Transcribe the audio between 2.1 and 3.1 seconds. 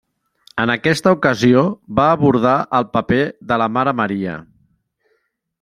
abordar el